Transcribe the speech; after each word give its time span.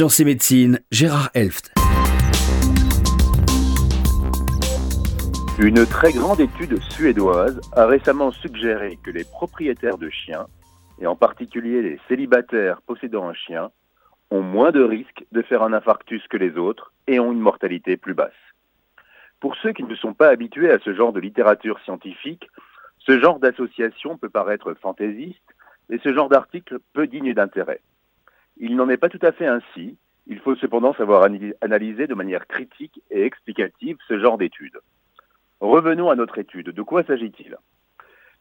Sciences 0.00 0.20
et 0.20 0.24
médecine, 0.24 0.80
Gérard 0.90 1.28
Elft. 1.34 1.74
Une 5.58 5.84
très 5.84 6.12
grande 6.12 6.40
étude 6.40 6.80
suédoise 6.80 7.60
a 7.76 7.84
récemment 7.84 8.30
suggéré 8.30 8.96
que 9.04 9.10
les 9.10 9.24
propriétaires 9.24 9.98
de 9.98 10.08
chiens, 10.08 10.46
et 11.02 11.06
en 11.06 11.16
particulier 11.16 11.82
les 11.82 12.00
célibataires 12.08 12.80
possédant 12.80 13.28
un 13.28 13.34
chien, 13.34 13.70
ont 14.30 14.40
moins 14.40 14.70
de 14.70 14.82
risques 14.82 15.26
de 15.32 15.42
faire 15.42 15.62
un 15.62 15.74
infarctus 15.74 16.26
que 16.28 16.38
les 16.38 16.56
autres 16.56 16.94
et 17.06 17.20
ont 17.20 17.32
une 17.32 17.38
mortalité 17.38 17.98
plus 17.98 18.14
basse. 18.14 18.32
Pour 19.38 19.54
ceux 19.56 19.74
qui 19.74 19.82
ne 19.82 19.94
sont 19.96 20.14
pas 20.14 20.28
habitués 20.28 20.72
à 20.72 20.78
ce 20.78 20.94
genre 20.94 21.12
de 21.12 21.20
littérature 21.20 21.78
scientifique, 21.80 22.48
ce 23.00 23.20
genre 23.20 23.38
d'association 23.38 24.16
peut 24.16 24.30
paraître 24.30 24.72
fantaisiste 24.80 25.44
et 25.90 25.98
ce 25.98 26.14
genre 26.14 26.30
d'article 26.30 26.78
peu 26.94 27.06
digne 27.06 27.34
d'intérêt. 27.34 27.82
Il 28.60 28.76
n'en 28.76 28.90
est 28.90 28.98
pas 28.98 29.08
tout 29.08 29.18
à 29.22 29.32
fait 29.32 29.46
ainsi. 29.46 29.96
Il 30.26 30.38
faut 30.38 30.54
cependant 30.54 30.92
savoir 30.94 31.26
analyser 31.62 32.06
de 32.06 32.14
manière 32.14 32.46
critique 32.46 33.02
et 33.10 33.24
explicative 33.24 33.96
ce 34.06 34.20
genre 34.20 34.36
d'études. 34.36 34.78
Revenons 35.60 36.10
à 36.10 36.14
notre 36.14 36.38
étude. 36.38 36.68
De 36.68 36.82
quoi 36.82 37.02
s'agit-il? 37.02 37.56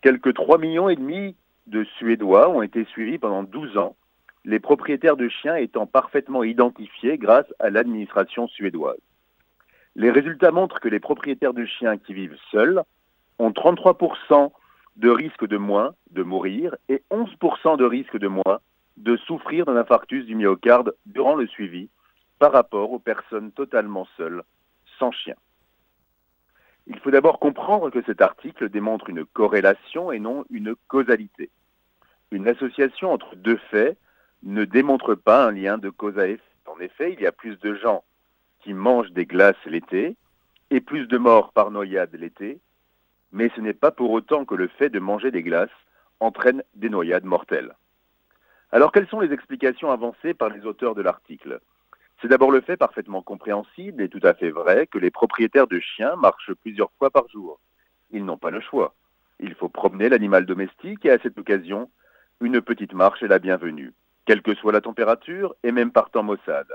Quelques 0.00 0.34
3 0.34 0.58
millions 0.58 0.88
et 0.88 0.94
demi 0.94 1.34
de 1.66 1.84
Suédois 1.98 2.48
ont 2.48 2.62
été 2.62 2.84
suivis 2.84 3.18
pendant 3.18 3.42
12 3.42 3.76
ans, 3.76 3.96
les 4.44 4.60
propriétaires 4.60 5.16
de 5.16 5.28
chiens 5.28 5.56
étant 5.56 5.86
parfaitement 5.86 6.44
identifiés 6.44 7.18
grâce 7.18 7.52
à 7.58 7.70
l'administration 7.70 8.46
suédoise. 8.46 9.00
Les 9.96 10.10
résultats 10.10 10.52
montrent 10.52 10.80
que 10.80 10.88
les 10.88 11.00
propriétaires 11.00 11.54
de 11.54 11.64
chiens 11.64 11.98
qui 11.98 12.14
vivent 12.14 12.36
seuls 12.52 12.82
ont 13.38 13.50
33% 13.50 14.52
de 14.96 15.10
risque 15.10 15.46
de 15.46 15.56
moins 15.56 15.94
de 16.12 16.22
mourir 16.22 16.76
et 16.88 17.02
11% 17.10 17.78
de 17.78 17.84
risque 17.84 18.18
de 18.18 18.28
moins 18.28 18.60
de 18.96 19.16
souffrir 19.16 19.66
d'un 19.66 19.76
infarctus 19.76 20.26
du 20.26 20.34
myocarde 20.34 20.94
durant 21.06 21.34
le 21.34 21.46
suivi 21.46 21.88
par 22.38 22.52
rapport 22.52 22.92
aux 22.92 22.98
personnes 22.98 23.52
totalement 23.52 24.06
seules, 24.16 24.42
sans 24.98 25.10
chien. 25.10 25.36
Il 26.86 26.98
faut 26.98 27.10
d'abord 27.10 27.38
comprendre 27.38 27.90
que 27.90 28.02
cet 28.02 28.20
article 28.20 28.68
démontre 28.68 29.08
une 29.08 29.24
corrélation 29.24 30.12
et 30.12 30.18
non 30.18 30.44
une 30.50 30.74
causalité. 30.88 31.50
Une 32.30 32.48
association 32.48 33.12
entre 33.12 33.36
deux 33.36 33.58
faits 33.70 33.98
ne 34.42 34.64
démontre 34.64 35.14
pas 35.14 35.46
un 35.46 35.52
lien 35.52 35.78
de 35.78 35.88
cause 35.88 36.18
à 36.18 36.28
effet. 36.28 36.42
En 36.66 36.80
effet, 36.80 37.12
il 37.12 37.20
y 37.20 37.26
a 37.26 37.32
plus 37.32 37.58
de 37.60 37.74
gens 37.74 38.04
qui 38.60 38.74
mangent 38.74 39.12
des 39.12 39.26
glaces 39.26 39.56
l'été 39.66 40.16
et 40.70 40.80
plus 40.80 41.06
de 41.06 41.18
morts 41.18 41.52
par 41.52 41.70
noyade 41.70 42.14
l'été, 42.14 42.58
mais 43.32 43.50
ce 43.54 43.60
n'est 43.60 43.74
pas 43.74 43.90
pour 43.90 44.10
autant 44.10 44.44
que 44.44 44.54
le 44.54 44.68
fait 44.68 44.88
de 44.88 44.98
manger 44.98 45.30
des 45.30 45.42
glaces 45.42 45.68
entraîne 46.20 46.62
des 46.74 46.88
noyades 46.88 47.24
mortelles. 47.24 47.74
Alors 48.74 48.90
quelles 48.90 49.06
sont 49.06 49.20
les 49.20 49.32
explications 49.32 49.92
avancées 49.92 50.34
par 50.34 50.48
les 50.48 50.66
auteurs 50.66 50.96
de 50.96 51.00
l'article? 51.00 51.60
C'est 52.20 52.26
d'abord 52.26 52.50
le 52.50 52.60
fait 52.60 52.76
parfaitement 52.76 53.22
compréhensible 53.22 54.02
et 54.02 54.08
tout 54.08 54.18
à 54.24 54.34
fait 54.34 54.50
vrai 54.50 54.88
que 54.88 54.98
les 54.98 55.12
propriétaires 55.12 55.68
de 55.68 55.78
chiens 55.78 56.16
marchent 56.16 56.52
plusieurs 56.54 56.90
fois 56.98 57.08
par 57.08 57.28
jour. 57.28 57.60
Ils 58.10 58.24
n'ont 58.24 58.36
pas 58.36 58.50
le 58.50 58.60
choix. 58.60 58.96
Il 59.38 59.54
faut 59.54 59.68
promener 59.68 60.08
l'animal 60.08 60.44
domestique 60.44 61.06
et 61.06 61.12
à 61.12 61.20
cette 61.20 61.38
occasion, 61.38 61.88
une 62.40 62.60
petite 62.60 62.94
marche 62.94 63.22
est 63.22 63.28
la 63.28 63.38
bienvenue, 63.38 63.92
quelle 64.26 64.42
que 64.42 64.56
soit 64.56 64.72
la 64.72 64.80
température 64.80 65.54
et 65.62 65.70
même 65.70 65.92
par 65.92 66.10
temps 66.10 66.24
maussade. 66.24 66.74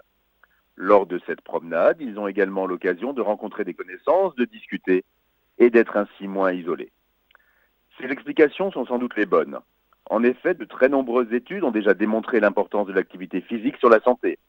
Lors 0.78 1.06
de 1.06 1.20
cette 1.28 1.42
promenade, 1.42 1.98
ils 2.00 2.18
ont 2.18 2.30
également 2.30 2.66
l'occasion 2.66 3.12
de 3.12 3.22
rencontrer 3.22 3.66
des 3.66 3.74
connaissances, 3.74 4.34
de 4.36 4.46
discuter 4.46 5.04
et 5.58 5.70
d'être 5.70 5.98
ainsi 5.98 6.30
moins 6.30 6.54
isolés. 6.54 6.94
Ces 8.00 8.06
explications 8.06 8.72
sont 8.72 8.86
sans 8.86 9.00
doute 9.00 9.18
les 9.18 9.26
bonnes. 9.26 9.60
En 10.10 10.24
effet, 10.24 10.54
de 10.56 10.66
très 10.66 10.90
nombreuses 10.90 11.32
études 11.34 11.64
ont 11.64 11.72
déjà 11.72 11.94
démontré 11.94 12.40
l'importance 12.40 12.88
de 12.88 12.94
l'activité 12.94 13.42
physique 13.42 13.78
sur 13.78 13.90
la 13.90 14.00
santé 14.02 14.40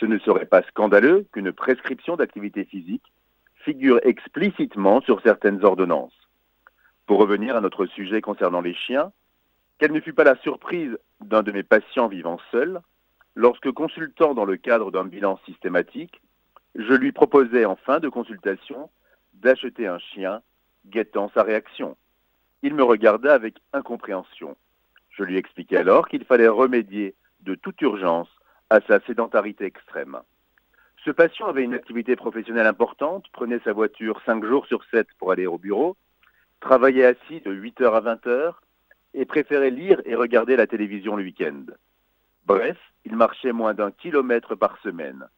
ce 0.00 0.06
ne 0.06 0.18
serait 0.18 0.46
pas 0.46 0.62
scandaleux 0.62 1.26
qu'une 1.32 1.52
prescription 1.52 2.16
d'activité 2.16 2.64
physique 2.64 3.12
figure 3.56 4.00
explicitement 4.02 5.02
sur 5.02 5.20
certaines 5.20 5.62
ordonnances. 5.62 6.14
Pour 7.06 7.18
revenir 7.18 7.54
à 7.54 7.60
notre 7.60 7.84
sujet 7.86 8.22
concernant 8.22 8.62
les 8.62 8.74
chiens, 8.74 9.12
quelle 9.78 9.92
ne 9.92 10.00
fut 10.00 10.14
pas 10.14 10.24
la 10.24 10.36
surprise 10.36 10.96
d'un 11.20 11.42
de 11.42 11.52
mes 11.52 11.62
patients 11.62 12.08
vivant 12.08 12.38
seul, 12.50 12.80
lorsque 13.34 13.70
consultant 13.72 14.32
dans 14.32 14.46
le 14.46 14.56
cadre 14.56 14.90
d'un 14.90 15.04
bilan 15.04 15.38
systématique, 15.44 16.22
je 16.74 16.94
lui 16.94 17.12
proposais 17.12 17.66
en 17.66 17.76
fin 17.76 18.00
de 18.00 18.08
consultation 18.08 18.90
d'acheter 19.34 19.86
un 19.86 19.98
chien, 19.98 20.40
guettant 20.86 21.30
sa 21.34 21.42
réaction. 21.42 21.96
Il 22.62 22.74
me 22.74 22.82
regarda 22.82 23.34
avec 23.34 23.56
incompréhension. 23.72 24.56
Je 25.20 25.24
lui 25.26 25.36
expliquai 25.36 25.76
alors 25.76 26.08
qu'il 26.08 26.24
fallait 26.24 26.48
remédier 26.48 27.14
de 27.40 27.54
toute 27.54 27.78
urgence 27.82 28.30
à 28.70 28.80
sa 28.88 29.00
sédentarité 29.00 29.66
extrême. 29.66 30.18
Ce 31.04 31.10
patient 31.10 31.46
avait 31.46 31.62
une 31.62 31.74
activité 31.74 32.16
professionnelle 32.16 32.66
importante, 32.66 33.26
prenait 33.30 33.60
sa 33.62 33.74
voiture 33.74 34.22
5 34.24 34.42
jours 34.46 34.64
sur 34.64 34.82
7 34.90 35.06
pour 35.18 35.30
aller 35.30 35.46
au 35.46 35.58
bureau, 35.58 35.98
travaillait 36.60 37.04
assis 37.04 37.42
de 37.42 37.52
8h 37.54 37.92
à 37.92 38.00
20h 38.00 38.54
et 39.12 39.26
préférait 39.26 39.68
lire 39.68 40.00
et 40.06 40.14
regarder 40.14 40.56
la 40.56 40.66
télévision 40.66 41.16
le 41.16 41.24
week-end. 41.24 41.66
Bref, 42.46 42.78
il 43.04 43.14
marchait 43.14 43.52
moins 43.52 43.74
d'un 43.74 43.90
kilomètre 43.90 44.54
par 44.54 44.78
semaine. 44.80 45.28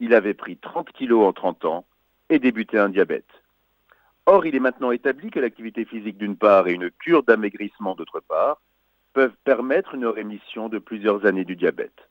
Il 0.00 0.14
avait 0.14 0.34
pris 0.34 0.56
30 0.56 0.90
kilos 0.90 1.24
en 1.24 1.32
30 1.32 1.64
ans 1.66 1.84
et 2.28 2.40
débuté 2.40 2.76
un 2.76 2.88
diabète. 2.88 3.30
Or, 4.26 4.46
il 4.46 4.56
est 4.56 4.66
maintenant 4.66 4.90
établi 4.90 5.30
que 5.30 5.38
l'activité 5.38 5.84
physique 5.84 6.18
d'une 6.18 6.36
part 6.36 6.66
et 6.66 6.72
une 6.72 6.90
cure 6.90 7.22
d'amaigrissement 7.22 7.94
d'autre 7.94 8.18
part 8.18 8.58
peuvent 9.12 9.36
permettre 9.44 9.94
une 9.94 10.06
rémission 10.06 10.68
de 10.68 10.78
plusieurs 10.78 11.26
années 11.26 11.44
du 11.44 11.56
diabète. 11.56 12.08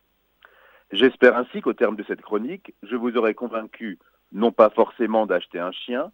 J'espère 0.91 1.37
ainsi 1.37 1.61
qu'au 1.61 1.73
terme 1.73 1.95
de 1.95 2.03
cette 2.03 2.21
chronique, 2.21 2.73
je 2.83 2.95
vous 2.95 3.15
aurai 3.17 3.33
convaincu 3.33 3.97
non 4.31 4.51
pas 4.51 4.69
forcément 4.69 5.25
d'acheter 5.25 5.59
un 5.59 5.71
chien, 5.71 6.11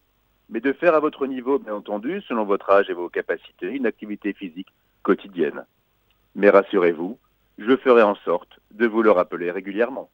mais 0.49 0.61
de 0.61 0.73
faire 0.73 0.95
à 0.95 0.99
votre 0.99 1.27
niveau, 1.27 1.59
bien 1.59 1.73
entendu, 1.73 2.21
selon 2.21 2.45
votre 2.45 2.69
âge 2.69 2.89
et 2.89 2.93
vos 2.93 3.09
capacités, 3.09 3.69
une 3.69 3.85
activité 3.85 4.33
physique 4.33 4.69
quotidienne. 5.03 5.65
Mais 6.35 6.49
rassurez-vous, 6.49 7.17
je 7.57 7.77
ferai 7.77 8.03
en 8.03 8.15
sorte 8.15 8.59
de 8.71 8.87
vous 8.87 9.01
le 9.01 9.11
rappeler 9.11 9.51
régulièrement. 9.51 10.09